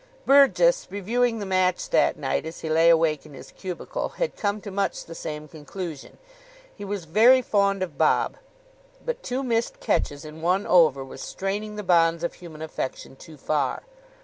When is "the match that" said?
1.37-2.17